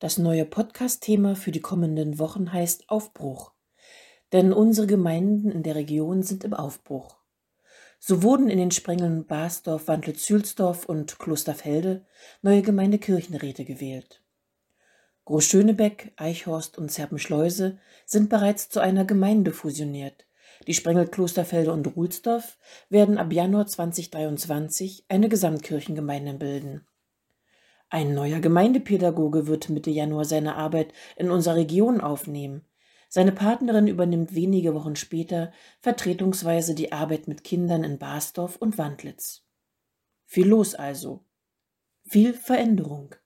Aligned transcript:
Das 0.00 0.16
neue 0.16 0.46
Podcast-Thema 0.46 1.36
für 1.36 1.50
die 1.50 1.60
kommenden 1.60 2.18
Wochen 2.18 2.54
heißt 2.54 2.88
Aufbruch. 2.88 3.52
Denn 4.32 4.54
unsere 4.54 4.86
Gemeinden 4.86 5.50
in 5.50 5.62
der 5.62 5.74
Region 5.74 6.22
sind 6.22 6.42
im 6.42 6.54
Aufbruch. 6.54 7.18
So 7.98 8.22
wurden 8.22 8.48
in 8.48 8.56
den 8.56 8.70
Sprengeln 8.70 9.26
Basdorf, 9.26 9.88
Wandlitz-Zülsdorf 9.88 10.86
und 10.86 11.18
Klosterfelde 11.18 12.06
neue 12.40 12.62
Gemeindekirchenräte 12.62 13.66
gewählt. 13.66 14.22
Großschönebeck, 15.26 16.14
Eichhorst 16.16 16.78
und 16.78 16.90
Zerpenschleuse 16.90 17.76
sind 18.06 18.30
bereits 18.30 18.70
zu 18.70 18.80
einer 18.80 19.04
Gemeinde 19.04 19.52
fusioniert. 19.52 20.24
Die 20.66 20.72
Sprengel 20.72 21.08
Klosterfelde 21.08 21.74
und 21.74 21.94
Ruhlsdorf 21.94 22.56
werden 22.88 23.18
ab 23.18 23.34
Januar 23.34 23.66
2023 23.66 25.04
eine 25.08 25.28
Gesamtkirchengemeinde 25.28 26.32
bilden. 26.32 26.86
Ein 27.92 28.14
neuer 28.14 28.38
Gemeindepädagoge 28.38 29.48
wird 29.48 29.68
Mitte 29.68 29.90
Januar 29.90 30.24
seine 30.24 30.54
Arbeit 30.54 30.92
in 31.16 31.28
unserer 31.28 31.56
Region 31.56 32.00
aufnehmen. 32.00 32.64
Seine 33.08 33.32
Partnerin 33.32 33.88
übernimmt 33.88 34.32
wenige 34.32 34.74
Wochen 34.74 34.94
später 34.94 35.52
vertretungsweise 35.80 36.76
die 36.76 36.92
Arbeit 36.92 37.26
mit 37.26 37.42
Kindern 37.42 37.82
in 37.82 37.98
Basdorf 37.98 38.56
und 38.56 38.78
Wandlitz. 38.78 39.44
Viel 40.24 40.46
los 40.46 40.76
also. 40.76 41.26
Viel 42.04 42.32
Veränderung. 42.32 43.16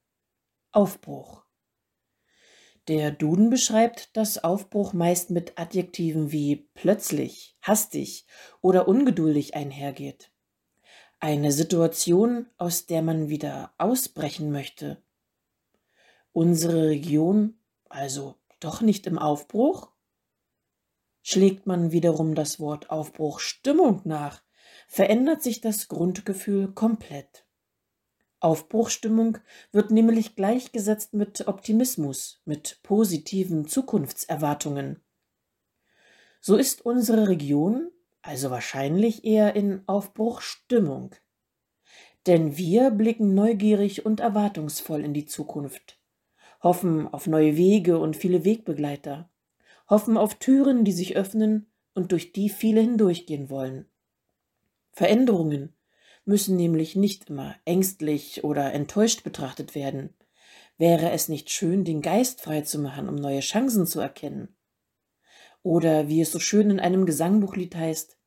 Aufbruch. 0.73 1.45
Der 2.89 3.11
Duden 3.11 3.51
beschreibt, 3.51 4.17
dass 4.17 4.43
Aufbruch 4.43 4.95
meist 4.95 5.29
mit 5.31 5.59
Adjektiven 5.59 6.33
wie 6.33 6.71
plötzlich, 6.73 7.59
hastig 7.61 8.27
oder 8.63 8.89
ungeduldig 8.89 9.55
einhergeht. 9.55 10.34
Eine 11.25 11.53
Situation, 11.53 12.51
aus 12.59 12.85
der 12.85 13.01
man 13.01 13.31
wieder 13.31 13.73
ausbrechen 13.79 14.53
möchte. 14.53 15.03
Unsere 16.35 16.89
Region 16.89 17.55
also 17.89 18.35
doch 18.61 18.83
nicht 18.83 19.07
im 19.07 19.19
Aufbruch? 19.19 19.91
Schlägt 21.23 21.67
man 21.67 21.93
wiederum 21.93 22.35
das 22.35 22.61
Wort 22.61 22.91
Aufbruchstimmung 22.91 24.03
nach, 24.05 24.43
verändert 24.87 25.43
sich 25.43 25.63
das 25.63 25.89
Grundgefühl 25.89 26.75
komplett. 26.75 27.47
Aufbruchstimmung 28.41 29.39
wird 29.73 29.91
nämlich 29.91 30.37
gleichgesetzt 30.37 31.15
mit 31.15 31.49
Optimismus, 31.49 32.43
mit 32.45 32.81
positiven 32.83 33.67
Zukunftserwartungen. 33.67 35.03
So 36.43 36.57
ist 36.57 36.85
unsere 36.85 37.29
Region 37.29 37.91
also 38.25 38.51
wahrscheinlich 38.51 39.25
eher 39.25 39.55
in 39.55 39.83
Aufbruchstimmung. 39.87 41.15
Denn 42.27 42.57
wir 42.57 42.91
blicken 42.91 43.35
neugierig 43.35 44.07
und 44.07 44.21
erwartungsvoll 44.21 45.05
in 45.05 45.13
die 45.13 45.27
Zukunft, 45.27 46.01
hoffen 46.63 47.07
auf 47.07 47.27
neue 47.27 47.57
Wege 47.59 47.99
und 47.99 48.17
viele 48.17 48.47
Wegbegleiter, 48.47 49.29
hoffen 49.91 50.17
auf 50.17 50.37
Türen, 50.37 50.87
die 50.87 50.93
sich 50.93 51.17
öffnen 51.17 51.71
und 51.93 52.13
durch 52.13 52.33
die 52.33 52.49
viele 52.49 52.81
hindurchgehen 52.81 53.51
wollen. 53.51 53.87
Veränderungen 54.93 55.77
müssen 56.25 56.57
nämlich 56.57 56.97
nicht 56.97 57.29
immer 57.29 57.55
ängstlich 57.67 58.43
oder 58.43 58.73
enttäuscht 58.73 59.23
betrachtet 59.23 59.75
werden. 59.75 60.15
Wäre 60.79 61.11
es 61.11 61.29
nicht 61.29 61.51
schön, 61.51 61.85
den 61.85 62.01
Geist 62.01 62.41
frei 62.41 62.63
zu 62.63 62.79
machen, 62.79 63.07
um 63.11 63.17
neue 63.17 63.41
Chancen 63.41 63.87
zu 63.87 64.01
erkennen? 64.01 64.54
Oder 65.65 66.09
wie 66.09 66.21
es 66.21 66.31
so 66.31 66.39
schön 66.39 66.71
in 66.71 66.79
einem 66.79 67.07
Gesangbuchlied 67.07 67.75
heißt, 67.75 68.19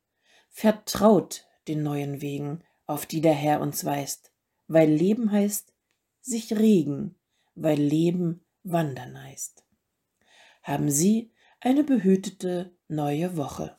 vertraut 0.49 1.45
den 1.67 1.83
neuen 1.83 2.19
Wegen, 2.19 2.63
auf 2.88 3.05
die 3.05 3.21
der 3.21 3.35
Herr 3.35 3.61
uns 3.61 3.85
weist, 3.85 4.33
weil 4.67 4.89
Leben 4.89 5.31
heißt, 5.31 5.71
sich 6.19 6.52
regen, 6.57 7.16
weil 7.53 7.79
Leben 7.79 8.44
wandern 8.63 9.21
heißt. 9.21 9.63
Haben 10.63 10.89
Sie 10.89 11.31
eine 11.59 11.83
behütete 11.83 12.75
neue 12.88 13.38
Woche. 13.38 13.77